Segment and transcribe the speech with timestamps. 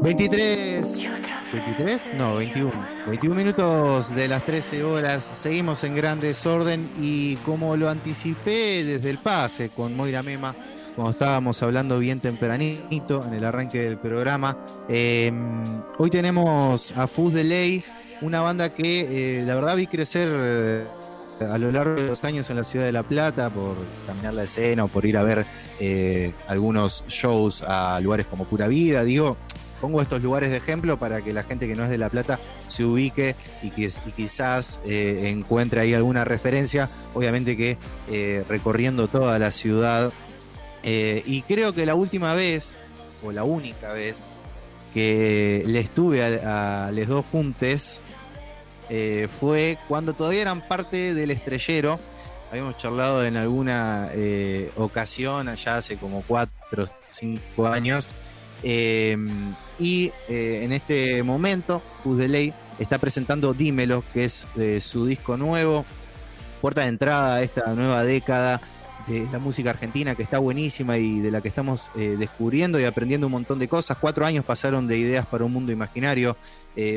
[0.00, 1.08] 23.
[1.52, 2.14] ¿23?
[2.14, 2.72] No, 21.
[3.08, 5.24] 21 minutos de las 13 horas.
[5.24, 10.54] Seguimos en gran desorden y como lo anticipé desde el pase con Moira Mema,
[10.96, 14.56] cuando estábamos hablando bien tempranito en el arranque del programa,
[14.88, 15.32] eh,
[15.98, 17.84] hoy tenemos a Fuzz de Ley,
[18.20, 20.84] una banda que eh, la verdad vi crecer eh,
[21.50, 24.44] a lo largo de los años en la ciudad de La Plata por caminar la
[24.44, 25.46] escena o por ir a ver
[25.80, 29.04] eh, algunos shows a lugares como Pura Vida.
[29.04, 29.36] Digo,
[29.82, 32.38] pongo estos lugares de ejemplo para que la gente que no es de La Plata
[32.68, 36.88] se ubique y, que, quizás eh, encuentre ahí alguna referencia.
[37.14, 40.12] Obviamente que eh, recorriendo toda la ciudad.
[40.84, 42.78] eh, y creo que la última vez,
[43.24, 44.28] o la única vez,
[44.94, 48.00] que le estuve a, a les dos juntes
[49.40, 51.98] fue cuando todavía eran parte del estrellero.
[52.50, 54.10] Habíamos charlado en alguna
[54.76, 58.06] ocasión, allá hace como cuatro o cinco años.
[58.62, 59.16] Eh,
[59.78, 65.06] y eh, en este momento, Fuzz de Ley está presentando Dímelo, que es eh, su
[65.06, 65.84] disco nuevo,
[66.60, 68.60] puerta de entrada a esta nueva década
[69.08, 73.26] de la música argentina que está buenísima y de la que estamos descubriendo y aprendiendo
[73.26, 73.98] un montón de cosas.
[74.00, 76.36] Cuatro años pasaron de Ideas para un Mundo Imaginario,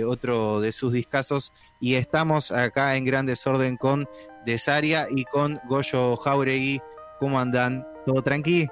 [0.05, 4.07] otro de sus discazos, y estamos acá en gran desorden con
[4.45, 6.79] Desaria y con Goyo Jauregui.
[7.19, 7.87] ¿Cómo andan?
[8.05, 8.67] ¿Todo tranqui?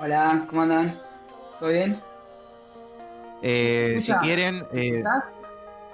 [0.00, 0.98] Hola, ¿cómo andan?
[1.58, 2.00] ¿Todo bien?
[3.42, 5.02] Eh, si quieren, eh,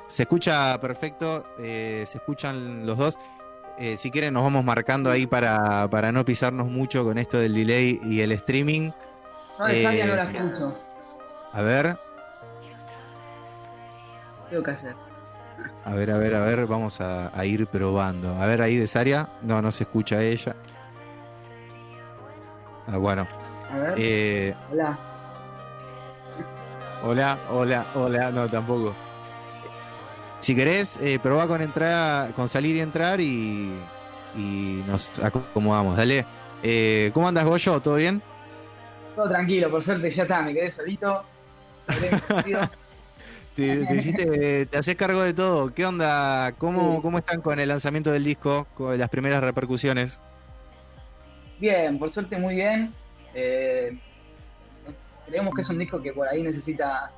[0.07, 3.19] se escucha perfecto, eh, se escuchan los dos.
[3.79, 7.55] Eh, si quieren, nos vamos marcando ahí para, para no pisarnos mucho con esto del
[7.55, 8.91] delay y el streaming.
[9.59, 10.75] No, bien, no la escucho.
[11.53, 11.97] A ver,
[14.49, 14.95] Tengo que hacer.
[15.85, 18.35] a ver, a ver, a ver, vamos a, a ir probando.
[18.35, 19.29] A ver ahí, Desaria.
[19.43, 20.55] No, no se escucha ella.
[22.87, 23.27] Ah, bueno.
[23.73, 23.95] A ver.
[23.97, 24.99] Eh, Hola.
[27.05, 28.31] hola, hola, hola.
[28.31, 28.95] No, tampoco.
[30.41, 33.73] Si querés, eh, probá con entrar, con salir y entrar y,
[34.37, 35.97] y nos acomodamos.
[35.97, 36.25] Dale.
[36.63, 37.81] Eh, ¿Cómo andas, Goyo?
[37.81, 38.23] ¿Todo bien?
[39.15, 41.23] Todo tranquilo, por suerte ya está, me quedé solito.
[43.57, 45.75] Te, te hiciste, te haces cargo de todo.
[45.75, 46.53] ¿Qué onda?
[46.57, 47.03] ¿Cómo, Sí.
[47.03, 48.67] ¿Cómo están con el lanzamiento del disco?
[48.75, 50.21] Con las primeras repercusiones.
[51.59, 52.95] Bien, por suerte muy bien.
[53.35, 53.97] Eh,
[55.27, 57.11] creemos que es un disco que por ahí necesita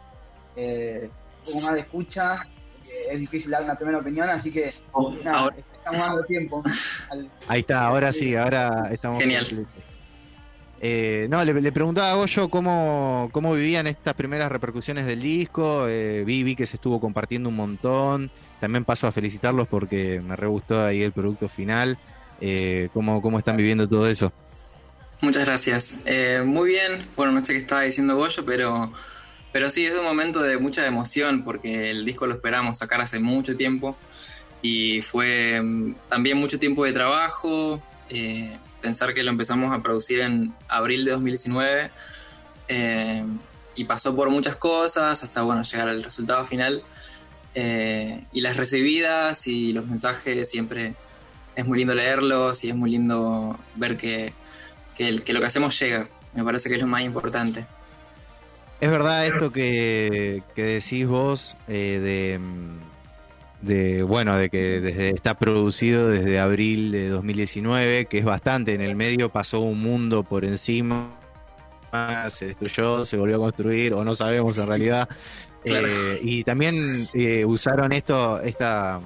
[0.57, 1.09] eh,
[1.47, 2.47] un poco más de escucha.
[3.11, 4.75] Es difícil dar una primera opinión, así que
[5.25, 6.63] nada, Ahora- estamos dando tiempo.
[7.11, 9.19] al- Ahí está, ahora sí, ahora estamos.
[9.21, 9.67] Genial.
[10.85, 15.87] Eh, no, le, le preguntaba a Goyo cómo, cómo vivían estas primeras repercusiones del disco.
[15.89, 18.31] Eh, vi, vi que se estuvo compartiendo un montón.
[18.61, 21.99] También paso a felicitarlos porque me re gustó ahí el producto final.
[22.41, 24.33] Eh, ¿cómo, ¿Cómo están viviendo todo eso?
[25.23, 25.95] Muchas gracias.
[26.05, 27.07] Eh, muy bien.
[27.15, 28.93] Bueno, no sé qué estaba diciendo Goyo, pero,
[29.53, 33.21] pero sí, es un momento de mucha emoción porque el disco lo esperamos sacar hace
[33.21, 33.97] mucho tiempo
[34.63, 37.81] y fue mm, también mucho tiempo de trabajo.
[38.09, 41.93] eh, pensar que lo empezamos a producir en abril de 2019
[42.67, 43.25] eh,
[43.77, 46.83] y pasó por muchas cosas hasta bueno llegar al resultado final.
[47.55, 50.97] Y las recibidas y los mensajes siempre
[51.55, 54.33] es muy lindo leerlos y es muy lindo ver que,
[55.03, 56.09] que, el- que lo que hacemos llega.
[56.35, 57.65] Me parece que es lo más importante.
[58.81, 65.11] Es verdad esto que, que decís vos eh, de, mm, de, bueno, de que desde,
[65.11, 68.75] está producido desde abril de 2019, que es bastante.
[68.75, 71.11] En el medio pasó un mundo por encima,
[72.31, 75.09] se destruyó, se volvió a construir, o no sabemos en realidad.
[75.65, 75.87] Claro.
[75.87, 79.01] Eh, y también eh, usaron esto, esta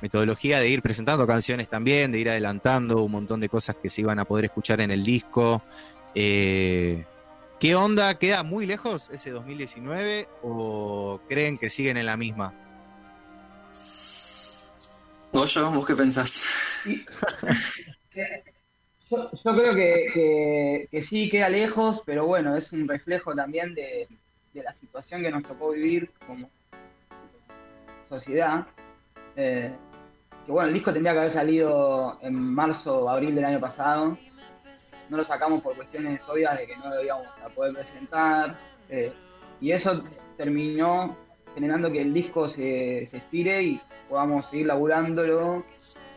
[0.00, 4.00] metodología de ir presentando canciones también, de ir adelantando un montón de cosas que se
[4.02, 5.62] iban a poder escuchar en el disco.
[6.14, 7.04] Eh,
[7.60, 8.18] ¿Qué onda?
[8.18, 12.54] ¿Queda muy lejos ese 2019 o creen que siguen en la misma?
[15.32, 16.42] Goyo, ¿vos qué pensás?
[19.10, 23.74] Yo, yo creo que, que- que sí queda lejos, pero bueno, es un reflejo también
[23.74, 24.06] de,
[24.54, 26.50] de la situación que nos tocó vivir como
[28.08, 28.66] sociedad.
[29.36, 29.72] Eh,
[30.48, 34.16] que bueno, el disco tendría que haber salido en marzo o abril del año pasado.
[35.10, 38.56] No lo sacamos por cuestiones obvias de que no lo íbamos a poder presentar.
[38.88, 39.12] eh,
[39.60, 40.02] y eso
[40.38, 41.14] terminó
[41.54, 45.66] generando que el disco se, se estire y podamos seguir laburándolo.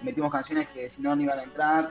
[0.02, 1.90] Metimos canciones que si no no iban a entrar.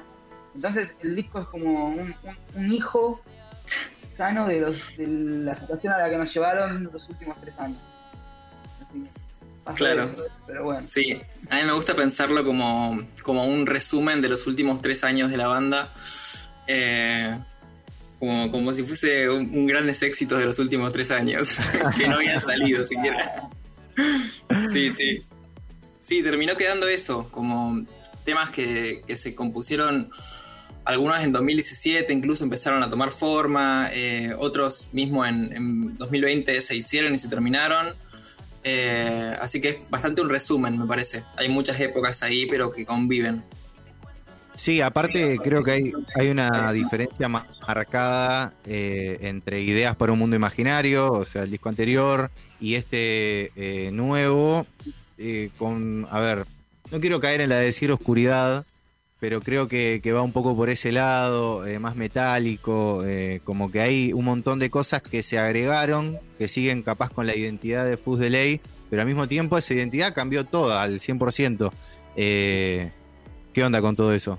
[0.55, 2.15] Entonces el disco es como un,
[2.57, 3.21] un- hijo
[4.17, 7.79] sano de, los, de la situación a la que nos llevaron los últimos tres años.
[9.75, 10.11] Claro.
[10.47, 10.87] pero bueno.
[10.87, 15.31] Sí, a mí me gusta pensarlo como, como un resumen de los últimos tres años
[15.31, 15.93] de la banda.
[16.67, 17.39] Eh,
[18.19, 21.57] como, como si fuese un, un grandes éxitos de los últimos tres años,
[21.99, 23.49] que no habían salido siquiera.
[24.73, 25.25] Sí, sí.
[26.01, 27.85] Sí, terminó quedando eso, como
[28.25, 30.11] temas que, que se compusieron
[30.85, 36.77] algunos en 2017 incluso empezaron a tomar forma, eh, otros mismo en, en, 2020 se
[36.77, 37.95] hicieron y se terminaron.
[38.63, 41.25] Eh, así que es bastante un resumen, me parece.
[41.37, 43.43] Hay muchas épocas ahí, pero que conviven.
[44.61, 50.37] Sí, aparte creo que hay, hay una diferencia marcada eh, entre Ideas para un Mundo
[50.37, 52.31] Imaginario, o sea, el disco anterior,
[52.61, 54.67] y este eh, nuevo,
[55.17, 56.45] eh, con, a ver,
[56.91, 58.67] no quiero caer en la de decir oscuridad,
[59.21, 63.81] pero creo que, va un poco por ese lado, eh, más metálico, eh, como que
[63.81, 67.99] hay un montón de cosas que se agregaron, que siguen capaz con la identidad de
[67.99, 71.71] Fus de Ley, pero al mismo tiempo esa identidad cambió toda, al 100%.
[72.17, 72.91] Eh,
[73.53, 74.39] ¿Qué onda con todo eso?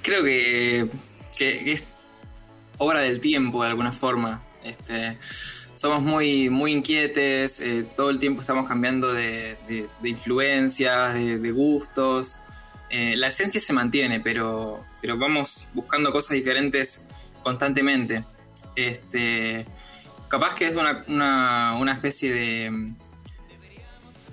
[0.00, 0.88] Creo que,
[1.38, 1.84] es
[2.78, 4.42] obra del tiempo de alguna forma.
[4.64, 5.18] Este,
[5.74, 9.58] somos muy, muy inquietes, eh, todo el tiempo estamos cambiando de,
[10.02, 12.38] influencias, de gustos.
[12.90, 17.04] Eh, la esencia se mantiene, pero, pero vamos buscando cosas diferentes
[17.42, 18.24] constantemente.
[18.76, 19.66] Este,
[20.28, 22.94] capaz que es una, una, una especie de,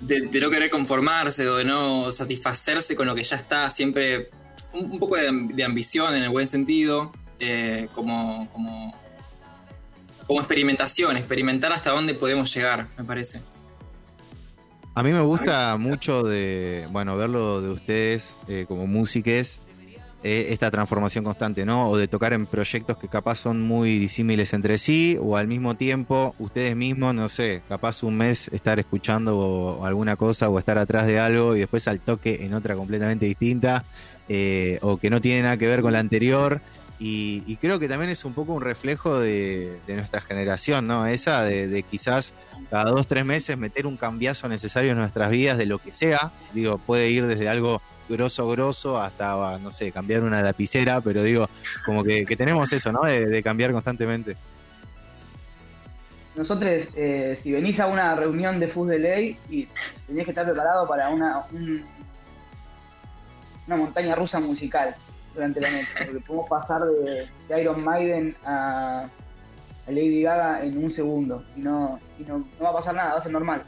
[0.00, 4.30] de, no querer conformarse o de no satisfacerse con lo que ya está, siempre
[4.72, 9.00] un, poco de, de, ambición en el buen sentido, eh, como, como,
[10.26, 13.42] como experimentación, experimentar hasta dónde podemos llegar, me parece.
[14.94, 19.58] A mí me gusta mucho de, bueno, verlo de ustedes eh, como músiques,
[20.22, 21.88] eh, esta transformación constante, ¿no?
[21.88, 25.76] O de tocar en proyectos que capaz son muy disímiles entre sí, o al mismo
[25.76, 30.58] tiempo ustedes mismos, no sé, capaz un mes estar escuchando o, o alguna cosa o
[30.58, 33.84] estar atrás de algo y después al toque en otra completamente distinta,
[34.28, 36.60] eh, o que no tiene nada que ver con la anterior.
[37.04, 41.04] Y, creo que también es un poco un reflejo de, nuestra generación, ¿no?
[41.04, 42.32] Esa de, de, quizás
[42.70, 46.30] cada dos, tres meses meter un cambiazo necesario en nuestras vidas de lo que sea.
[46.54, 51.50] Digo, puede ir desde algo grosso, grosso hasta, no sé, cambiar una lapicera, pero digo,
[51.84, 53.02] como que, que tenemos eso, ¿no?
[53.02, 54.36] De, de, cambiar constantemente.
[56.36, 59.66] Nosotros, eh, si venís a una reunión de FUS de ley y
[60.06, 61.84] tenés que estar preparado para una, un,
[63.66, 64.94] una montaña rusa musical
[65.34, 69.08] durante la noche, porque podemos pasar de, de Iron Maiden a,
[69.86, 73.12] a, Lady Gaga en un segundo y no, y no, no va a pasar nada,
[73.14, 73.62] va a ser normal.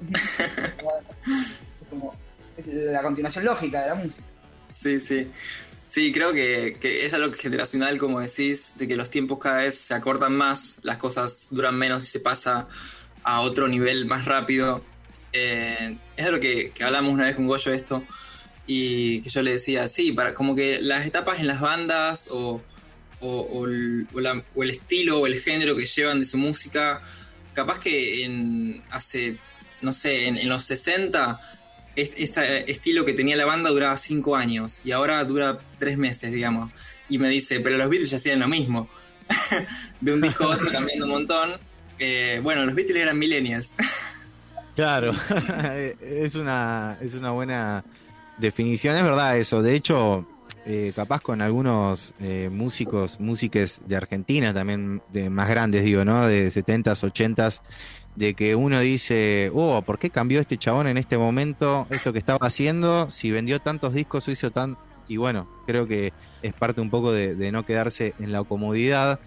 [0.08, 2.14] es como
[2.56, 4.22] es la continuación lógica de la música.
[4.72, 5.30] Sí, sí.
[5.86, 9.78] Sí, creo que, que, es algo generacional, como decís, de que los tiempos cada vez
[9.78, 12.68] se acortan más, las cosas duran menos y se pasa
[13.22, 14.82] a otro nivel más rápido.
[15.32, 18.02] Eh, es de lo que, que hablamos una vez con Goyo esto,
[18.70, 22.60] y que yo le decía, sí, para como que las etapas en las bandas o,
[23.18, 27.00] o, o, el, o, la, el, estilo o el género que llevan de su música,
[27.54, 29.38] capaz que en hace,
[29.80, 31.40] no sé, en, en los 60,
[31.96, 36.30] este, este, estilo que tenía la banda duraba 5 años y ahora dura 3 meses,
[36.30, 36.70] digamos.
[37.08, 38.90] Y me dice, pero los Beatles ya hacían lo mismo.
[40.02, 41.52] de un disco a otro cambiando un montón.
[41.98, 43.74] Eh, bueno, los Beatles eran millennials.
[44.76, 45.12] claro,
[46.02, 47.82] es una, es una buena
[48.38, 49.62] definición, es verdad eso.
[49.62, 50.26] De hecho,
[50.66, 56.26] eh, capaz con algunos eh, músicos, músiques de Argentina también, de más grandes, digo, ¿no?
[56.26, 57.60] De 70s, 80s,
[58.16, 62.18] de que uno dice, oh, ¿por qué cambió este chabón en este momento esto que
[62.18, 63.10] estaba haciendo?
[63.10, 64.76] Si vendió tantos discos o hizo tan...
[65.06, 69.20] Y bueno, creo que es parte un poco de, de no quedarse en la comodidad.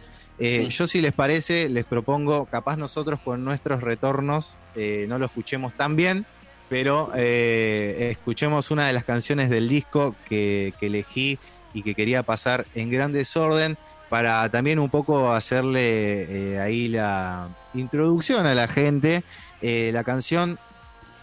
[0.44, 0.70] Eh, sí.
[0.70, 5.75] Yo si les parece, les propongo, capaz nosotros con nuestros retornos eh, no lo escuchemos
[5.77, 6.25] tan bien,
[6.72, 11.38] pero eh, escuchemos una de las canciones del disco que, elegí
[11.74, 17.50] y que quería pasar en gran desorden para también un poco hacerle eh, ahí la
[17.74, 19.25] introducción a la gente.
[19.62, 20.60] Eh, la canción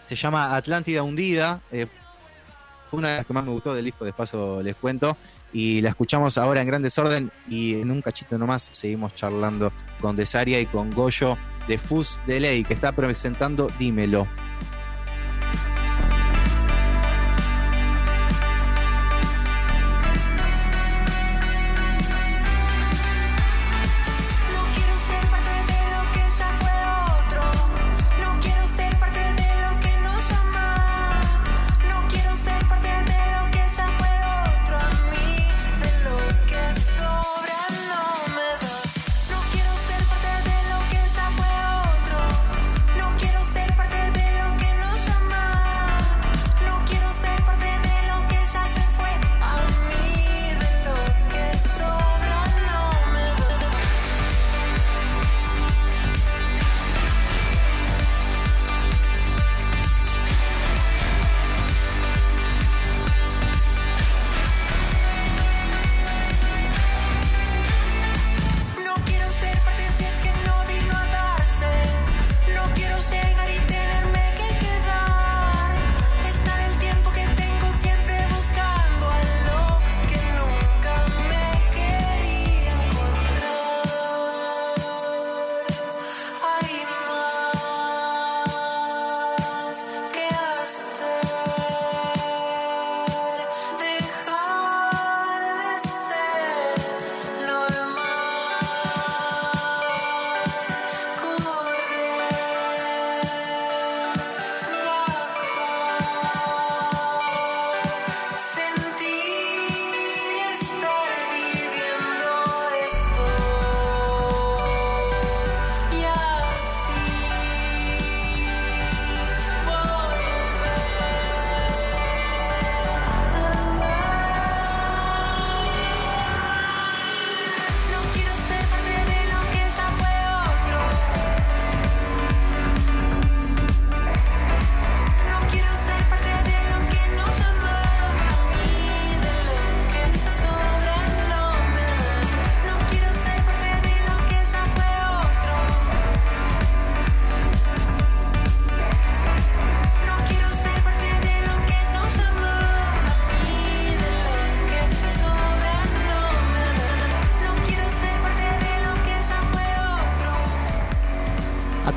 [0.03, 4.61] se llama Atlántida Hundida, fue una de las que más me gustó del disco, despacio
[4.61, 5.17] les cuento,
[5.51, 10.15] y la escuchamos ahora en gran desorden y en un cachito nomás seguimos charlando con
[10.15, 14.27] Desaria y con Goyo de Fus de Ley, que está presentando Dímelo.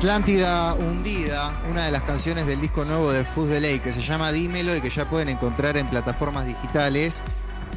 [0.03, 4.01] Atlántida Hundida, una de las canciones del disco nuevo de Fuzz de Ley, que se
[4.01, 7.21] llama Dímelo y que ya pueden encontrar en plataformas digitales.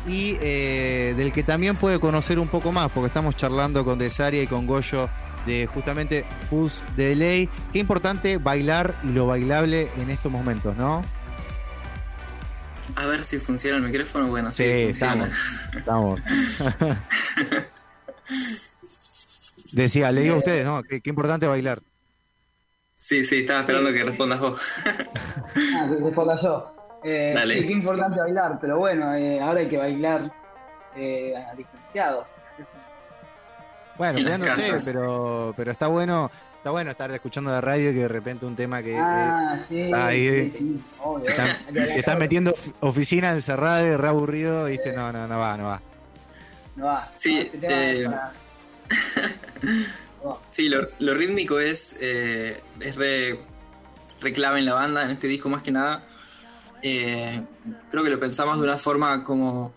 [0.09, 4.43] Y eh, del que también puede conocer un poco más, porque estamos charlando con Desaria
[4.43, 5.09] y con Goyo
[5.47, 7.49] de justamente Fuzz de Ley.
[7.73, 11.05] Qué importante bailar y lo bailable en estos momentos, ¿no?
[12.97, 14.27] A ver si funciona el micrófono.
[14.27, 15.33] Bueno, sí, Sí, funciona.
[15.77, 16.21] estamos.
[16.21, 16.91] estamos.
[19.71, 20.83] Decía, le digo a ustedes, ¿no?
[20.83, 21.81] Qué, qué importante bailar.
[23.07, 24.61] Sí, sí, estaba esperando que respondas vos.
[24.85, 26.73] Ah, que responda yo.
[27.05, 27.55] Eh, Dale.
[27.61, 30.33] sí, qué importante bailar, pero bueno, eh, ahora hay que bailar
[30.97, 32.27] eh, a distanciados.
[33.97, 37.91] Bueno, En ya no sé, pero, pero está bueno, está bueno estar escuchando de radio
[37.91, 41.29] y que de repente un tema que eh, Ah, sí, ahí, sí, obvio.
[41.29, 42.19] están, están todo.
[42.19, 45.81] metiendo of- oficina encerrada y re aburrido, viste, no, no, no va, no va.
[46.75, 47.09] No va.
[47.15, 48.11] Sí, No, este eh.
[50.51, 53.39] Sí, lo, rítmico es, eh, es re,
[54.21, 56.07] re clave en la banda, en este disco más que nada.
[56.83, 57.43] Eh,
[57.91, 59.75] creo que lo pensamos de una forma como...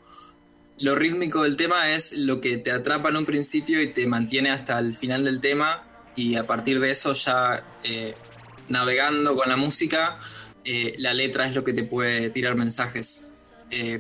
[0.82, 4.50] Lo rítmico del tema es lo que te atrapa en un principio y te mantiene
[4.52, 5.84] hasta el final del tema
[6.16, 8.16] y a partir de eso ya eh,
[8.70, 10.20] navegando con la música,
[10.64, 13.26] eh, la letra es lo que te puede tirar mensajes.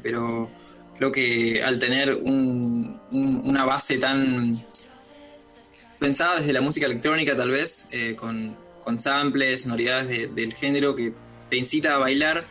[0.01, 0.50] Pero
[0.98, 4.63] creo que al tener un- un- una base tan
[6.00, 10.96] pensada desde la música electrónica tal vez, eh, con, con samples, sonoridades de- del género
[10.96, 11.13] que
[11.50, 12.46] te incita a bailar,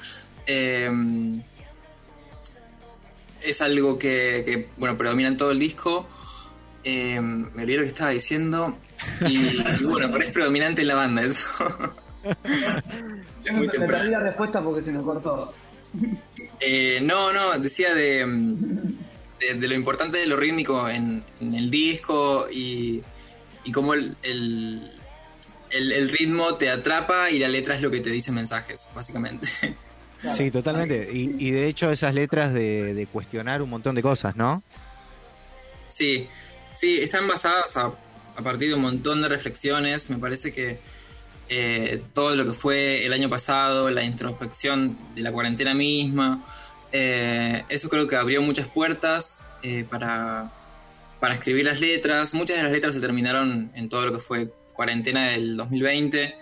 [0.47, 0.91] eh,
[3.43, 6.07] es algo que, que, bueno, predomina en todo el disco.
[6.85, 8.77] Eh, me olvidé lo que estaba diciendo.
[9.27, 11.47] Y, y bueno, pero es predominante en la banda eso.
[13.45, 14.11] es muy temprano.
[14.11, 15.55] la respuesta porque se me cortó.
[16.61, 21.71] Eh, no, no, decía de, de, de lo importante de lo rítmico en, en el
[21.71, 23.03] disco y,
[23.69, 24.91] y cómo el, el,
[25.71, 29.47] el- el ritmo te atrapa y la letra es lo que te dice mensajes, básicamente.
[30.37, 31.11] Sí, totalmente.
[31.13, 34.63] Y, y de hecho esas letras de, de cuestionar un montón de cosas, ¿no?
[35.89, 36.27] Sí,
[36.75, 37.93] sí, están basadas a,
[38.37, 40.11] a partir de un montón de reflexiones.
[40.11, 40.81] Me parece que
[41.49, 46.45] eh, todo lo que fue el año pasado, la introspección de la cuarentena misma,
[46.91, 50.51] eh, eso creo que abrió muchas puertas eh, para,
[51.21, 52.35] para escribir las letras.
[52.35, 56.37] Muchas de las letras se terminaron en todo lo que fue cuarentena del 2020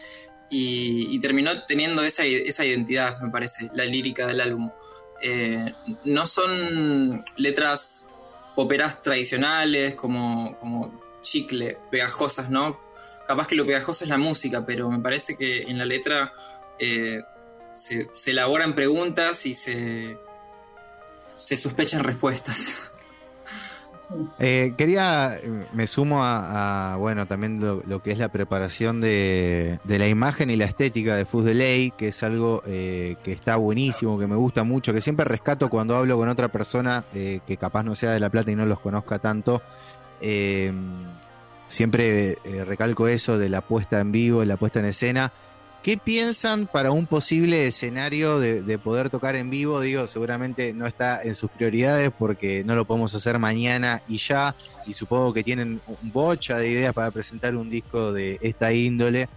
[0.50, 4.70] y, terminó teniendo esa, identidad, me parece, la lírica del álbum.
[5.22, 5.72] Eh,
[6.04, 8.08] no son letras
[8.54, 12.78] óperas tradicionales como, como chicle, pegajosas, ¿no?
[13.26, 16.32] Capaz que lo pegajoso es la música, pero me parece que en la letra
[16.78, 17.22] eh,
[17.74, 20.16] se, se elaboran preguntas y se,
[21.36, 22.92] se sospechan respuestas.
[24.38, 30.08] Eh, quería, eh, me sumo a, bueno, también lo, que es la preparación de, la
[30.08, 34.18] imagen y la estética de Fuzz de Ley, que es algo eh, que está buenísimo,
[34.18, 37.82] que me gusta mucho, que siempre rescato cuando hablo con otra persona eh, que capaz
[37.82, 39.62] no sea de La Plata y no los conozca tanto.
[41.68, 45.32] Siempre recalco eso de la puesta en vivo, la puesta en escena.
[45.82, 49.80] ¿Qué piensan para un posible escenario de, de, poder tocar en vivo?
[49.80, 54.56] Digo, seguramente no está en sus prioridades porque no lo podemos hacer mañana y ya.
[54.84, 59.28] Y supongo que tienen un bocha de ideas para presentar un disco de esta índole.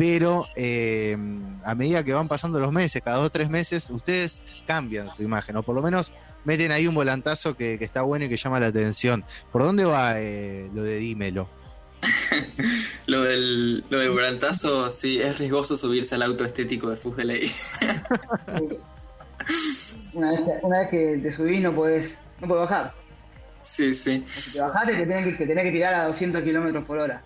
[0.00, 1.14] Pero eh,
[1.62, 5.22] a medida que van pasando los meses, cada dos o tres meses, ustedes cambian su
[5.22, 8.38] imagen, o por lo menos meten ahí un volantazo que, que está bueno y que
[8.38, 9.24] llama la atención.
[9.52, 11.59] ¿Por dónde va eh, lo de Dímelo?
[13.06, 17.24] lo del lo del volantazo, sí, es riesgoso subirse al auto estético de Fuzz de
[17.24, 17.52] Ley.
[20.14, 22.94] una, vez que, una vez que te subís no podés, no podés bajar.
[23.62, 24.24] Sí, sí.
[24.34, 27.22] Si te bajás te tenés que, te tenés que tirar a 200 kilómetros por hora.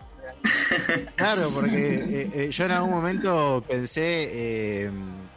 [1.16, 4.90] Claro, porque eh, eh, yo en algún momento pensé, eh,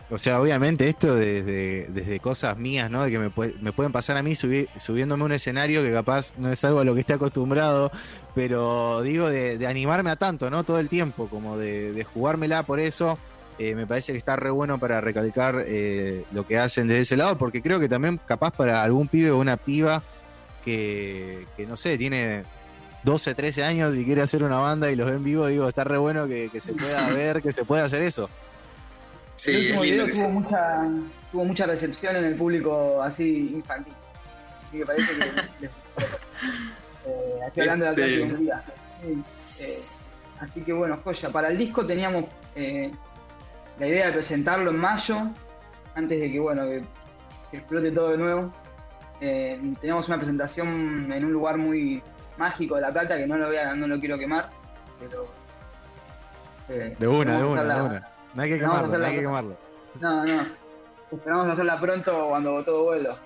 [0.10, 3.04] o sea, obviamente esto desde, desde cosas mías, ¿no?
[3.04, 6.34] De que me, me pueden pasar a mí subi- subiéndome a un escenario que capaz
[6.38, 7.92] no es algo a lo que esté acostumbrado,
[8.34, 10.64] pero digo de, animarme a tanto, ¿no?
[10.64, 13.18] Todo el tiempo, como de, jugármela por eso.
[13.60, 17.18] eh, me parece que está re bueno para recalcar eh, lo que hacen desde ese
[17.18, 20.04] lado, porque creo que también capaz para algún pibe o una piba
[20.64, 22.44] que, que no sé, tiene
[23.04, 25.84] 12, 13 años y quiere hacer una banda y los ve en vivo, digo, está
[25.84, 28.30] re bueno que se pueda ver, que se pueda hacer eso.
[29.38, 30.84] Sí, el último video tuvo mucha,
[31.32, 33.94] tuvo mucha recepción en el público así infantil.
[34.68, 35.26] Así que parece que
[35.62, 35.72] les-
[37.06, 38.64] eh, estoy hablando de Este- día.
[39.02, 39.24] Sí,
[39.64, 39.80] eh,
[40.40, 41.30] así que bueno, joya.
[41.32, 42.92] Para el disco teníamos eh,
[43.80, 45.18] la idea de presentarlo en mayo,
[45.96, 46.84] antes de que bueno, que,
[47.52, 48.52] que explote todo de nuevo.
[49.22, 52.02] Eh, teníamos una presentación en un lugar muy
[52.38, 54.50] mágico de La Plata, que no lo, voy a- no lo quiero quemar,
[55.00, 55.28] pero
[56.70, 58.10] Eh, De una, de una, de una.
[58.38, 59.58] No hay que quemarlo, no hay que quemarlo.
[60.00, 60.48] No, no.
[61.12, 63.18] Esperamos hacerla pronto cuando todo vuelo.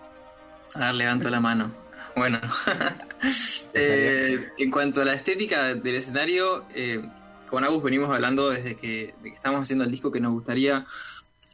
[0.75, 1.69] A ver, levanto la mano.
[2.15, 2.39] Bueno,
[3.73, 7.01] Eh, en cuanto a la estética del escenario, eh,
[7.49, 10.85] con Agus venimos hablando desde que, de que estamos haciendo el disco que nos gustaría.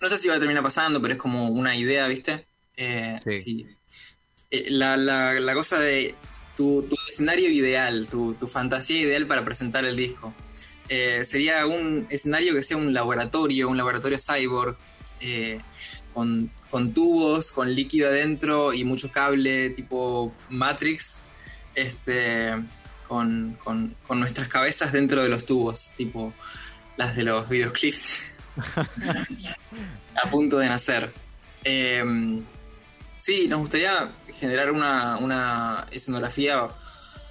[0.01, 2.45] No sé si va a terminar pasando, pero es como una idea, ¿viste?
[2.75, 3.35] Eh, Sí.
[3.37, 3.67] sí.
[4.51, 6.15] Eh, la, la- la cosa de
[6.55, 10.33] tu, tu escenario ideal, tu, tu fantasía ideal para presentar el disco.
[10.89, 14.77] Eh, sería un escenario que sea un laboratorio, un laboratorio cyborg,
[15.19, 15.59] eh,
[16.13, 21.21] con, con tubos, con líquido adentro y mucho cable tipo Matrix,
[21.75, 22.51] este,
[23.07, 26.33] con, con- con nuestras cabezas dentro de los tubos, tipo
[26.97, 28.33] las de los videoclips,
[30.23, 31.11] a punto de nacer.
[31.63, 32.03] Eh,
[33.17, 36.67] sí, nos gustaría generar una, una escenografía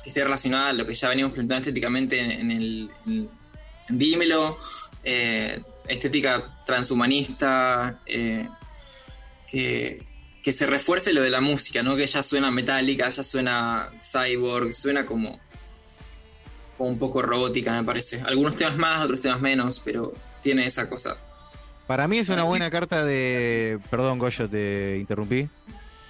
[0.05, 3.29] que esté relacionada a lo que ya venimos presentando estéticamente en, en el en
[3.89, 4.59] Dímelo,
[5.05, 8.49] eh, estética transhumanista, eh,
[9.47, 10.07] que,
[10.43, 11.97] que se refuerce lo de la música, ¿no?
[11.97, 15.39] Que ya suena metálica, ya suena cyborg, suena como,
[16.77, 18.21] como un poco robótica, me parece.
[18.23, 21.17] Algunos temas más, otros temas menos, pero tiene esa cosa.
[21.87, 23.79] Para mí es una buena carta de.
[23.91, 25.49] Perdón, Goyo, te interrumpí.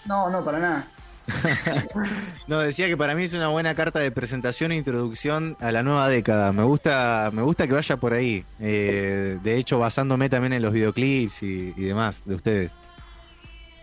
[0.07, 0.93] No, no, para nada.
[2.47, 5.83] No, decía que para mí es una buena carta de presentación e introducción a la
[5.83, 6.53] nueva década.
[6.53, 8.45] Me gusta, me gusta que vaya por ahí.
[8.61, 12.73] Eh, de hecho, basándome también en los videoclips y, y demás de ustedes.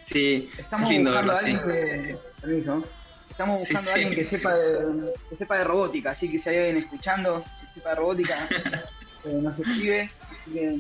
[0.02, 1.60] Sí, Estamos es lindo buscando verlo a alguien
[2.06, 2.18] que...
[2.42, 2.84] Permiso.
[3.30, 4.04] Estamos Sí, buscando a sí.
[4.04, 7.74] alguien que sepa, de, que sepa de robótica, así que si hay alguien escuchando que
[7.80, 8.36] sepa de robótica,
[9.26, 10.12] eh, nos escribe.
[10.22, 10.80] Así que,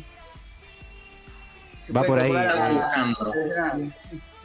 [1.95, 2.31] Va por ahí.
[2.31, 2.75] Estamos
[3.15, 3.93] buscando.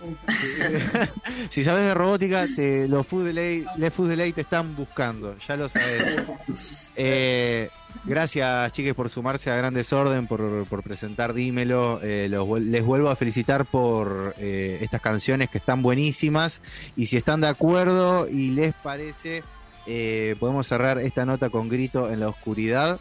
[1.51, 5.57] si sabes de robótica, te, los Food Delay, les Food Delay te están buscando, ya
[5.57, 6.23] lo sabes.
[7.01, 7.71] Eh,
[8.07, 12.01] gracias, chiques, por sumarse a Gran Desorden, por, por presentar Dímelo.
[12.03, 16.61] Eh, los les vuelvo a felicitar por eh, estas canciones que están buenísimas.
[16.97, 19.45] Y si están de acuerdo y les parece,
[19.87, 22.99] eh, podemos cerrar esta nota con grito en la oscuridad.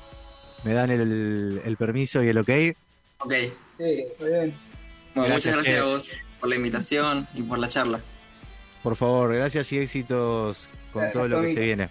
[0.64, 2.50] Me dan el, el permiso y el ok.
[3.22, 3.34] Ok.
[3.80, 4.54] Sí, muy bien.
[5.16, 8.00] Bueno, Gracias, muchas gracias a vos por la invitación y por la charla.
[8.84, 11.90] Por favor, gracias y éxitos con Gracias, todo lo que se viene.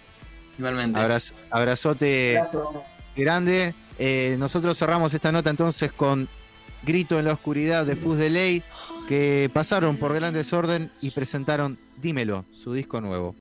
[0.57, 0.99] Igualmente.
[0.99, 2.37] Abraz- abrazote.
[2.39, 2.83] Abrazo.
[3.15, 3.73] grande.
[3.99, 6.27] Eh, nosotros cerramos esta nota entonces con
[6.83, 8.63] Grito en la Oscuridad de Fuzz de Ley,
[9.07, 13.35] que pasaron por Gran Desorden y presentaron Dímelo, su disco nuevo.